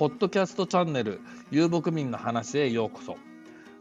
[0.00, 3.18] ポッドキャストチャンネル遊牧民の話へようこそ。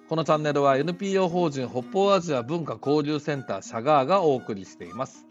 [0.09, 5.25] このチャンネルは NPO 法人北方アジア文化交流センターシャガーがお送りしています。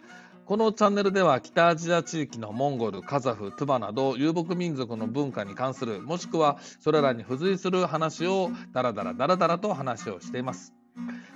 [0.47, 10.78] このチャンネルでは北アジア地域のモンゴル、カザフ、トゥバなど遊牧民族の文化に関するもしくはそれらに付随する話をダラダラダラダラと話をしています。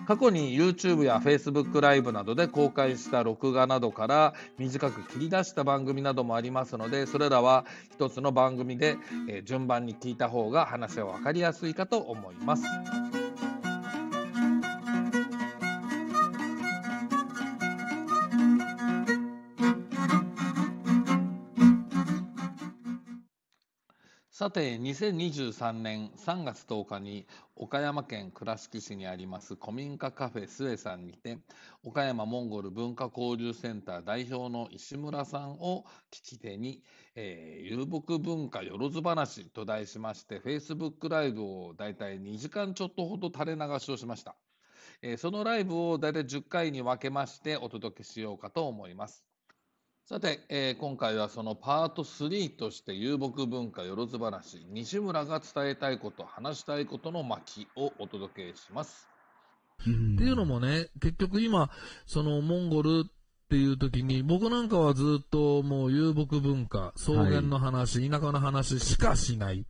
[0.07, 8.97] 過去に YouTube や Facebook ライブなどで公開した録画などから短く切り出した番組などもありますのでそれらは一つの番組で、
[9.29, 13.22] え順番に聞いた方が話は分かりやすいかと思います。
[24.35, 31.37] さて2023年3月10日に岡山県倉敷市にあります古民家カフェスエさんにて
[31.85, 36.83] 岡山モンゴル文化交流センター代表の石村さんを聞き手に、
[37.15, 44.35] えー、遊牧文化よろず話と題しまして Facebook ライブをだいたい2時間ちょっとほど垂れ流しをしました、
[45.03, 49.32] えー、そのライブをだいたい10回に分けましてお届けしようかと思います。
[50.05, 59.09] さて、えー、今回はそのパート3として遊牧文化よろず話西村が伝えたいこと話したいことの巻をお届けします。
[59.81, 61.71] っていうのもね結局今
[62.05, 63.11] そのモンゴルっ
[63.49, 69.65] ていう時に僕なんかはずっともう遊牧文化草原の話、はい、田舎の話しかしない、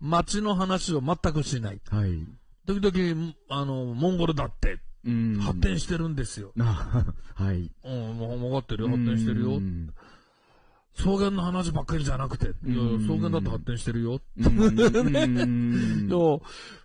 [0.00, 2.26] 町の話を全くしない、はい、
[2.66, 4.78] 時々あのモンゴルだって
[5.40, 6.52] 発展してるんですよ。
[6.56, 7.70] はい。
[7.84, 9.60] うん、もう分かってるよ、発展してるよ。
[10.96, 12.54] 草原の話ばっかりじゃなくて、いや
[13.04, 14.20] 草原だって発展してるよ。
[14.36, 14.48] ね、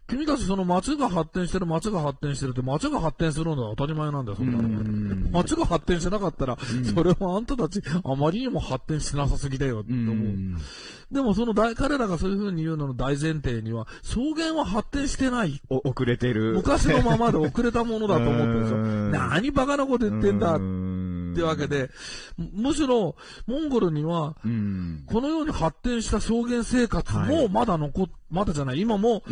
[0.08, 5.32] 君たちその街が発展してる、街が発展してるって、街が発展するのは当たり前なんだよ、そんなの。
[5.32, 6.58] 街が発展してなかったら、
[6.96, 10.16] それはあんたたち、あまりにも発展してなさすぎだよって思う。
[11.12, 15.62] でもその大、彼らがそういう風に言うのの大前提には、草原は発展してない。
[15.70, 16.54] 遅れてる。
[16.54, 18.78] 昔のままで遅れたものだと思ってるんですよ。
[19.12, 20.58] 何バカなこと言ってんだ。
[21.34, 21.90] ってわけで、
[22.38, 23.16] むしろ、
[23.46, 24.36] モンゴルには、
[25.06, 29.24] このように発展した草原生活もまだ残っ、まだじゃない、今も、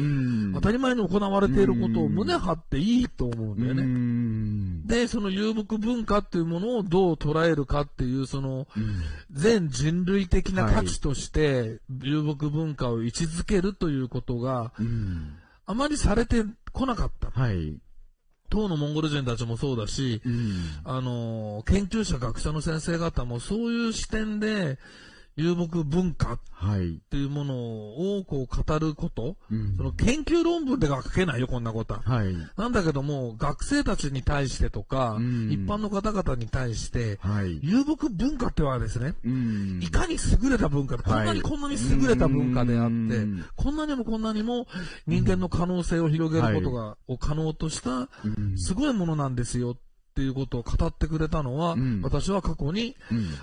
[0.53, 3.83] 当たり前に行われていることを胸張っていいと思うんだよね。
[4.85, 8.67] で、その遊牧文化っていうものをどう捉えるかっていう、その、
[9.31, 14.71] 全人類的な価値として、遊牧文化を位置づけるということが、
[15.65, 17.31] あまりされてこなかった。
[17.31, 17.77] はい。
[18.49, 24.77] 当のモンゴル人たちもそうだし、うん、あの、研究者、学者の先生方もそういう視点で、
[25.37, 26.39] 遊牧文化っ
[27.09, 32.01] ていうものをこう語ること、うん、その研究論文では書けないよ、こんなことは。
[32.05, 42.93] はい、なんだけども、学生たちに対してとか、うん、一般の方々に対して、はい、遊牧文化ってはですね、うん、いかに優れた文化、こんなにこんなに優れた文化であって、
[43.57, 44.67] こんなにもこんなにも
[45.05, 48.07] 人間の可能性を広げることが、はい、を可能とした、
[48.55, 49.75] すごいものなんですよっ
[50.15, 52.95] ていうことを語ってくれたのは、私は過去に、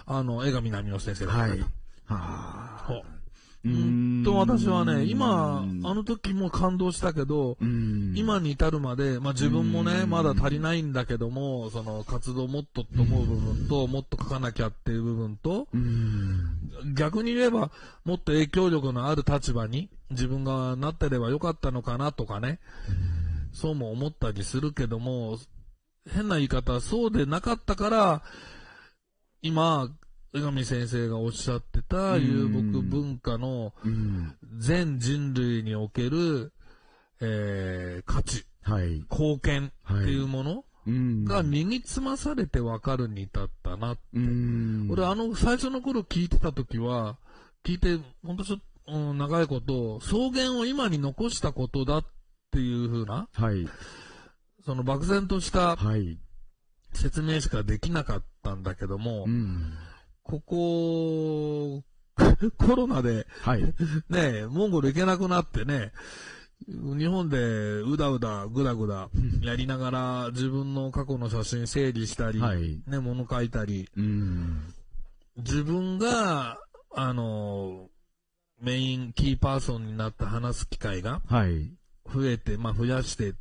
[0.06, 1.40] あの、江上南野先生だった。
[1.42, 1.81] はい
[2.14, 2.52] はあ。
[3.64, 3.68] う。
[3.68, 4.22] ん。
[4.24, 15.68] と、私はね、今、あの時も感動したけど、今に至るまで、まあ自分もね、まだ足りないんだけども、その活動もっとと思う部分と、もっと書かなきゃっていう部分と、
[16.94, 17.70] 逆に言えば、
[18.04, 22.58] もっと影響力のある立場に自分がなってればよかったのかなとかね、
[23.52, 25.38] そうも思ったりするけども、
[26.10, 28.22] 変な言い方、そうでなかったから、
[29.40, 29.88] 今、
[30.34, 33.74] 江上先生がおっしゃってた遊牧文化の
[34.58, 36.52] 全人類における、
[37.20, 40.64] えー、価値、はい、貢献っていうもの、
[41.24, 44.00] が身につまされて分かるに至ったなって。
[44.90, 47.18] 俺、あの、最初の頃聞いてた時は、
[47.62, 52.04] 聞いて、ほんとちょっと、うん、長いこと、草原を今に残したことだっ
[52.50, 53.68] ていうふうな、はい、
[54.64, 55.76] その漠然とした
[56.94, 59.74] 説明しかできなかったんだけども、うん
[60.22, 61.82] ここ、
[62.58, 63.74] コロナで、はい、
[64.08, 65.92] ね、モンゴル行けなくなってね、
[66.68, 69.08] 日本でうだうだ、ぐだぐだ
[69.40, 73.88] やりながら自分の過去の写真整理したり、はい、ね、物書いたり、
[75.36, 76.58] 自分が、
[76.94, 77.88] あの、
[78.60, 81.20] メインキーパーソンになって話す機会が
[82.06, 83.34] 増えて、はい、まあ増やしてっ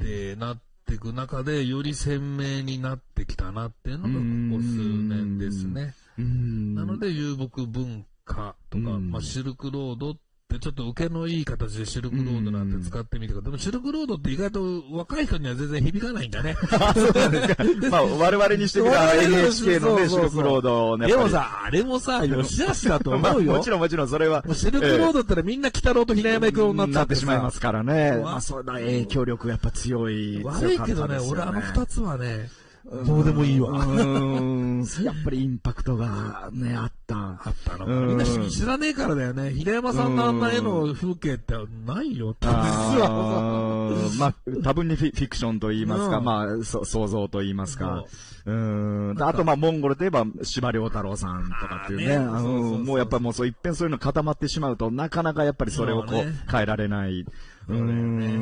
[0.00, 4.18] てなっていく中で、より鮮明になってきたなっていうのがこ
[4.56, 5.94] こ数年ですね。
[6.18, 10.14] なので遊牧文化とか、まあ、シルクロードっ
[10.48, 16.56] てちょっと受けのいい形でシルクロードなんて使ってみてでもシルクロードって意外と若い人には全然響かないんだね。
[17.90, 21.06] まあ、我々にしてみたら NHK のね、シルクロードね。
[21.06, 23.54] でもさ、あれもさ、よしあしだと思うよ。
[23.54, 24.44] もちろんもちろんそれは。
[24.52, 28.20] シルクロードってみんな北郎と平山君になっちゃってしまいますからね。
[28.22, 30.42] まあ、そんな影響力やっぱ強い。
[30.44, 32.50] 悪いけどね、俺あの二つはね、
[32.84, 33.78] どうでもいいわ。
[35.04, 37.16] やっぱりインパクトがね、あった。
[37.16, 39.50] あったのみんな知らねえからだよね。
[39.52, 41.54] 平山さんのあんな絵の風景って
[41.86, 44.10] ないよ 実は。
[44.18, 44.34] まあ、
[44.64, 48.04] 多分にフィクションと言いますか、まあ、想像と言いますか。
[48.46, 49.14] うん。
[49.20, 52.18] あと、まあ、モンゴルといえば、司馬遼太郎さんとかっていうね。
[52.18, 57.24] もうやっぱもうそう、一遍そういうの固まってしまうと、なかなかやっぱりそれをこう、変えられない。
[57.66, 58.38] そうだよね。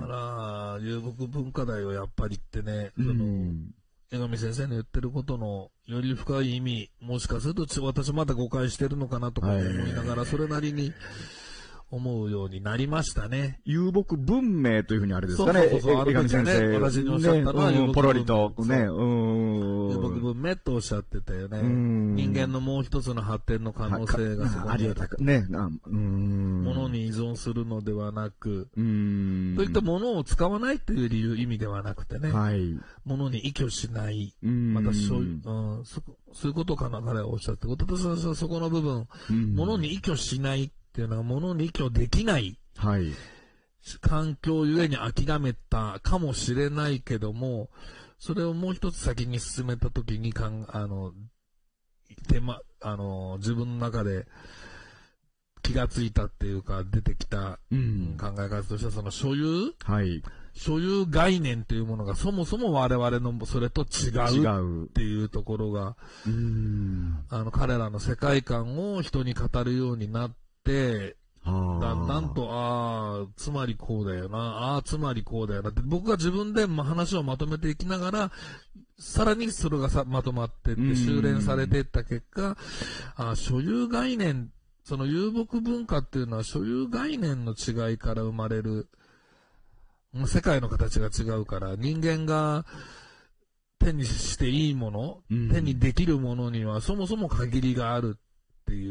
[0.00, 3.54] だから、遊牧文化財をやっぱりってね、その、
[4.12, 10.92] 江上先生の言ってることのより深い意味、もしかすると私まだ誤解してるのかなとか思いながら、それなりに、
[11.90, 13.60] 思うようになりましたね。
[13.64, 15.60] 遊牧文明というふうにあれですかね。
[15.60, 16.78] そうそうそう江上先生。
[16.78, 19.90] 私におっしゃったのは、ねうん、ポロリと、ね、うん。
[19.90, 21.60] 遊牧文明とおっしゃってたよね。
[21.62, 24.94] 人間のもう一つの発展の可能性がそこにある。
[25.18, 25.46] ね、
[25.86, 26.62] うん。
[26.62, 29.54] ものに依存するのではなく、うん。
[29.56, 32.30] といったものを使わないという理由、意味ではなくてね。
[32.30, 32.78] はい。
[33.04, 34.32] ものに依拠しない。
[34.44, 34.74] うん。
[34.74, 36.00] またそういう、うん、そ、
[36.32, 37.66] そういうことかな、彼はおっしゃって。
[37.66, 39.08] 私はそこの部分、
[39.56, 42.58] ものに依拠しないっていうのは物に依拠できない。
[42.76, 43.12] はい。
[44.00, 47.70] 環境ゆえに諦めたかもしれないけども、
[48.18, 51.12] それをもう一つ先に進めたときにかん、あの、
[52.28, 54.26] 手間、あの、自分の中で
[55.62, 60.22] 気がついたっていうか、出てきた、うん、考え方としては、その所有はい。
[60.52, 65.96] 所有概念というものがそもそも我々のそれと違うっていうところが、
[66.26, 70.30] うん、あの彼らの世界観を人に語るようになっ、
[71.44, 78.32] だんだんと、ああ、つまりこうだよな、ああ、つまりこうだよなって、僕が自分で話をまとめていきながら、
[78.98, 82.56] さらにそれがさまとまってって、修練されていった結果、
[83.16, 84.50] あ所有概念、
[84.84, 88.88] その遊牧文化っていうのは所有概念の違いから生まれる、
[90.26, 92.66] 世界の形が違うから、人間が
[93.78, 95.22] 手にしていいもの、
[95.52, 98.18] 手にできるものにはそもそも限りがある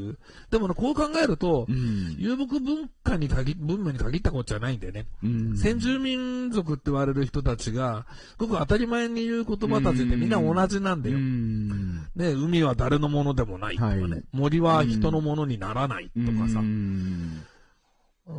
[0.09, 0.17] いう。
[0.51, 5.06] でもね、こう考えると、うん、遊牧文化に限、文明に限ったことじゃないんだよね。
[5.23, 8.06] うん、先住民族って言われる人たちが、
[8.38, 11.17] ごく当たり前に言う言葉たちってみんな同じなんだよ。
[11.17, 16.61] うん、ね、海は誰のものでもないとかね、はい、森は人のものにならないとかさ。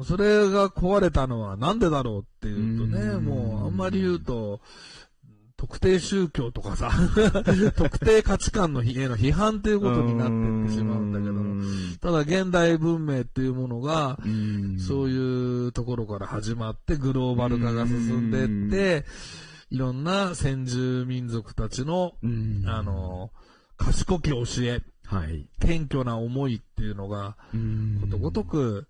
[0.04, 4.60] それが壊れたのはなんでだろうっていうとね、もうあんまり言うと、
[5.60, 6.90] 特定宗教とかさ
[7.76, 11.62] 特定価値観のへの批判ということになっていってしまうんだけども、
[12.00, 14.18] ただ現代文明っていうものが、
[14.78, 19.04] そういうところから始まってグローバル化が進んでいって、
[19.68, 22.14] いろんな先住民族たちの、
[22.64, 23.30] あの、
[23.76, 27.36] 賢き教え、はい、謙虚な思いっていうのが、
[28.00, 28.86] ことごとく、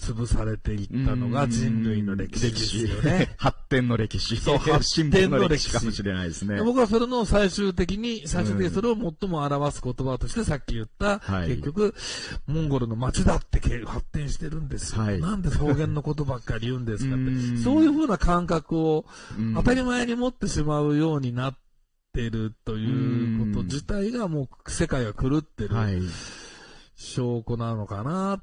[0.00, 3.34] 潰されていったのが人類の歴史ですよね。
[3.38, 4.38] 発展の歴史。
[4.38, 6.62] そう、発展の歴史かもしれないですね。
[6.62, 11.94] 僕はそれの最終的に、最終的にそれを最も表す言葉としてさっき言った、はい、結局、
[12.46, 15.02] モンゴルの街だって発展してるんですよ。
[15.02, 17.62] はい、なんで草原のことばっかり言うんですかって。
[17.62, 19.04] そういうふうな感覚を
[19.54, 21.58] 当たり前に持ってしまうようになっ
[22.12, 25.70] てるということ自体がもう世界が狂ってる
[26.96, 28.42] 証拠なのかなっ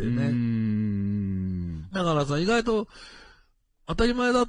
[0.00, 1.88] ってね。
[1.92, 2.88] だからさ、意外と
[3.86, 4.46] 当たり前だ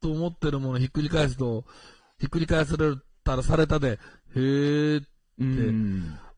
[0.00, 1.64] と思ってるものひっくり返すと、
[2.18, 2.94] ひっくり返され
[3.24, 3.98] たらされたで、
[4.34, 5.08] へーって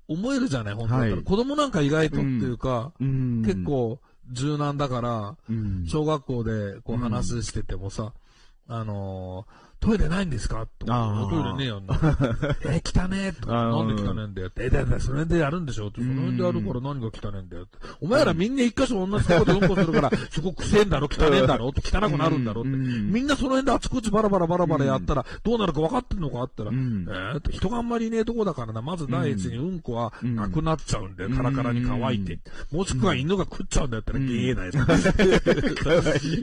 [0.09, 1.15] 思えるじゃない、本当だったら。
[1.17, 3.99] はい、子供なんか意外とっていうか、結構
[4.31, 5.37] 柔軟だから、
[5.87, 8.13] 小学校でこう話しててもさ、
[8.69, 10.67] あのートイレないんですか？
[10.79, 11.99] とか、トイレねえよな。
[12.67, 14.65] え、汚ねえとか、なんで汚ねえんだよって。
[14.65, 15.89] え、だだ、その辺でやるんでしょ？
[15.89, 17.79] って、その辺でやるから何が汚ねえんだよって。
[18.01, 22.71] お前らみんな一箇所同じとこでうんこするから、 そこくせえんだろ、汚ねえんだろって、汚くなるんだろって。
[22.71, 29.81] みんなその辺であちこちバラバラバラバラやったら、どうなるか分かってんのかあったら、えー、人があんまりいねえとこだからな、まず第一にうん。
[29.81, 32.39] こはなくなっちゃうんだよ、カラカラに乾いて。
[32.71, 34.71] もしくは犬が食っちゃうんだったら、ゲえない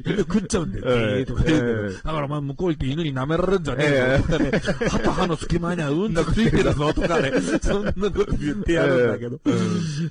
[0.06, 4.40] 犬食っちゃうんだよ、ゲーとか言うだからお前向こう行って犬に舐められるんじゃねえよ。
[4.40, 4.52] ね、
[4.90, 7.32] 歯と歯の隙間にはうんちついてるぞとかね、
[7.62, 9.40] そんなこと言ってやるんだけど。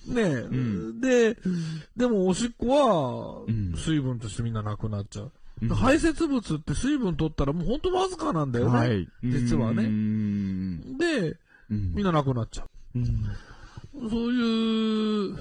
[0.06, 0.44] ね
[1.00, 1.36] で、
[1.96, 5.32] でもおしっこは、水分としてみんななくなっちゃう。
[5.74, 8.78] 排泄物って水分取ったらもうほんとわずかなんだよね。
[8.78, 9.82] はい、実はね。
[10.98, 11.36] で、
[11.68, 12.68] みんななくなっちゃう。
[14.08, 15.36] そういう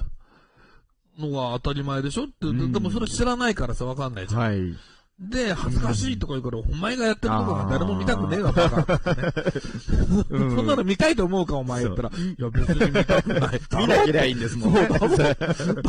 [1.18, 4.40] のが当たり前でしょって、でもそれ知らないからさ、わかんないじゃん。
[4.40, 4.76] はい。
[5.20, 8.76] で、恥ずかしいとか言うから、お前がやってることが誰も見たくねえわ、バカ。
[8.78, 8.86] ね、
[10.30, 12.10] そんなの見たいと思うか、お前言ったら。
[12.10, 13.60] いや、別に見たくない。
[13.78, 14.86] 見なきゃいいんですもんね。
[14.86, 15.08] だろ？
[15.08, 15.36] だ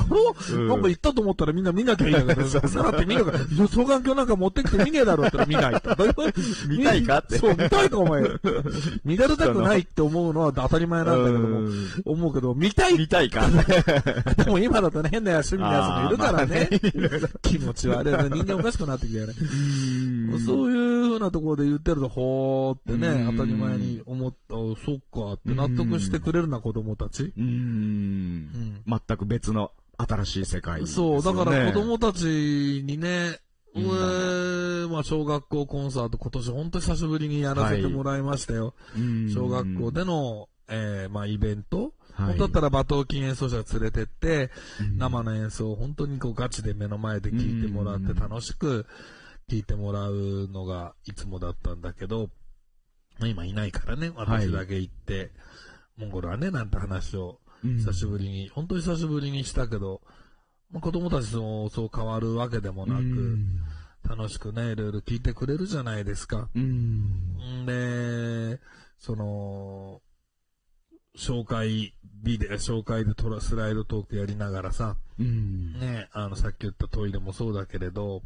[0.09, 0.67] ろ？
[0.67, 5.81] なんか言ったと思ったらみんな見なきゃいいんだけど、そんなって見るから、双眼鏡なんか持ってきて見ねえだろって見ない。
[6.67, 7.37] 見たいかって。
[7.37, 8.23] そう、見たいか、お前。
[9.05, 11.69] 見られたくないって思うのは当たり前なんだけども、
[12.05, 12.97] 思うけど、見たい。
[12.97, 13.45] 見たいか。
[14.43, 16.67] でも今だとね、変な趣味のやつもいるからね。
[17.43, 18.13] 気持ち悪い。
[18.31, 19.18] 人間おかしくなってきて。
[20.45, 27.33] そういうふうなところで言ってると、ほーってね、当たり前に思った、そっかって納得してくれるな、子供たち。
[27.37, 28.81] うん。
[28.85, 32.25] 全く別の新しい世界、ね、そう、だから子供たち
[32.85, 33.39] にね、
[33.75, 38.73] 俺、まあ、小学校コンサート今年本当に久しぶりにやらせてもらいましたよ。
[38.93, 41.93] はい、小学校での、えー、まあ、イベント。
[42.19, 44.51] はい、だったら馬頭琴演奏者連れてって、
[44.97, 48.85] 生の演奏を本当にこうガチで目の前で聴いてもらって楽しく、
[49.49, 52.29] 聞いてもらうのがいつもだったんだけど、
[53.27, 55.29] 今いないからね、私だけ行って、はい、
[55.97, 60.01] モンゴルはね、なんて話を久しぶりに、うん、本当に久しぶりにしたけど、
[60.71, 63.59] まあ、子供たちもそう変わるわけでもなく、うん、
[64.07, 66.49] 楽しくね、いろいろ聞いてくれるじゃないですか。
[66.55, 68.59] うん、で、
[68.99, 70.01] その、
[71.17, 78.21] 紹介ビデオ、紹介でトラスライドトークやりながらさ、うん、ね、あの、さっき言ったトイレもそうだけれど、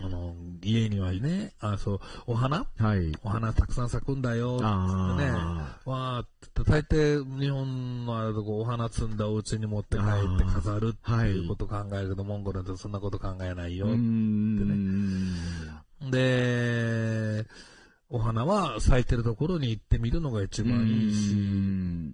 [0.00, 2.66] あの、家にはね、あ、そう、お花？
[2.78, 3.12] はい。
[3.22, 4.58] お花たくさん咲くんだよ。
[4.62, 5.30] あね。
[5.84, 14.76] わー大抵日本のあるとこお花摘んだお家に持って帰って飾るっていうこと考えるけど、モンゴルだとそんなこと考えないよってね。
[16.10, 17.46] で、
[18.14, 21.34] お花は咲いてるところに行ってみるのが一番いいし、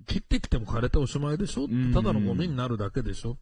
[0.07, 3.37] 切ってきても枯れておしまいでしょただのゴミになるだけでしょ。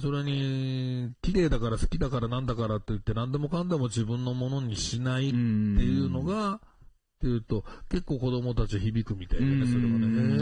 [0.00, 6.60] それに、綺麗だから好きだからなんだからって言って何でもかんでも自分のものにしないっていうのが、っ
[7.20, 10.37] ていうと、結構子供たち響くみたいでね、それはね。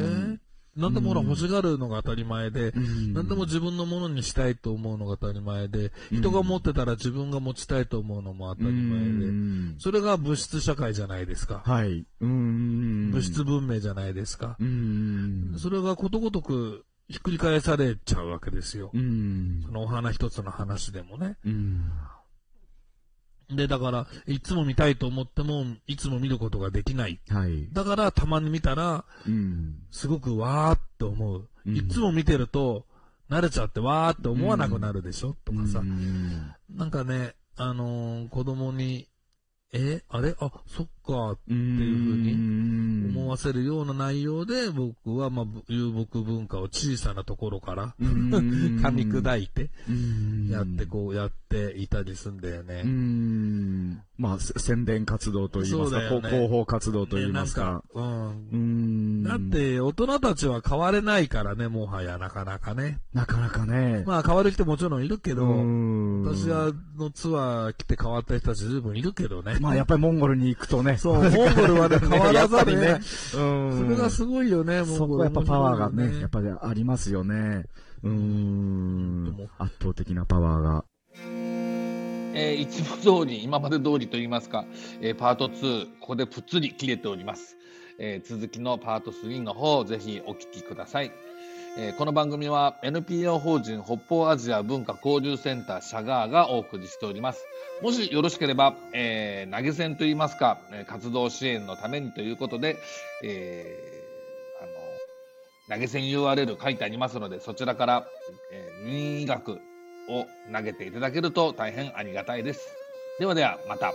[0.76, 2.72] 何でもほら欲しがるのが当たり前で、
[3.12, 11.62] 何でも自分のものにしたいと思うのが当たり前で、人が持ってたら自分が持ちたいと思うのも当たり前で、それが物質社会じゃないですか。
[11.64, 12.04] はい。
[12.20, 14.56] 物質文明じゃないですか。
[15.58, 18.90] それがことごとくひっくり返されちゃうわけですよ。
[18.92, 21.36] そのお花一つの話でもね。
[23.50, 27.20] で、だから、いつも見たいと思っても、いつも見ることができない。
[27.28, 27.68] はい。
[27.72, 31.48] だから、たまに見たら、うん、すごくわーって思う。
[31.64, 32.86] いつも見てると、
[33.30, 35.78] 慣れちゃってわーって思わなくなるでしょ、うん、とかさ。
[35.80, 39.08] うん、なんかね、あのー、子供に
[39.78, 40.34] えあれ？
[40.40, 49.70] あ、そっか、っていうふうに思わせるような内容で、僕は、まあ、遊牧文化を小さなところから 噛み砕いて、
[50.50, 52.82] やって、こうやっていたりすんだよね。
[54.26, 57.82] まあ、宣伝活動といいますか、ね、広報活動といいますか。
[57.94, 58.02] ね、か
[58.52, 59.22] うん。
[59.22, 62.98] だって、大人たちは変われないからね、もはやなかなかね。
[63.14, 64.02] なかなかね。
[64.04, 69.58] まあ、変わる人もちろんいるけど、私はのツアー来て変わった人たち十分いるけどね。
[69.60, 70.96] まあ、やっぱりモンゴルに行くとね。
[70.96, 72.94] そう、 モンゴルはね、変わらざるね。
[72.94, 73.36] ねそ
[73.88, 74.98] れがすごいよね、モンゴル。
[74.98, 77.64] そこやっぱパワーがね、やっぱりありますよね。
[78.02, 79.48] うん。
[79.58, 80.84] 圧倒的なパワーが。
[82.56, 84.64] え、いつも通り、今まで通りと言いますか、
[85.02, 87.56] え、パート2、ここでぷっつり切れております。
[87.98, 91.12] え、続きのパート3の方、ぜひお聞きください。
[91.78, 97.44] えこの番組は NPO 法人北方アジア文化交流センターシャガーがお送りしております。
[97.82, 102.78] もしよろしければ、え投げ銭といいますか、活動支援のためにということで、
[103.22, 104.02] え
[105.68, 108.08] あの投げ銭 URL 書いてありますので、そちらから、
[108.50, 109.60] え任意額
[110.08, 112.60] を投げていただけると大変ありがたいです。
[113.18, 113.92] ではではまた。